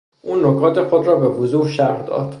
[0.21, 2.29] او نکات خود را به وضوح شرح داد.